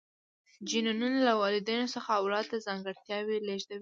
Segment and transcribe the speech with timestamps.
[0.67, 3.69] جینونه له والدینو څخه اولاد ته ځانګړتیاوې لیږدوي